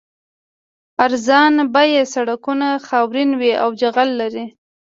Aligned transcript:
ارزان 1.05 1.55
بیه 1.73 2.03
سړکونه 2.13 2.67
خاورین 2.87 3.29
وي 3.39 3.53
او 3.63 3.69
جغل 3.81 4.09
لري 4.19 4.45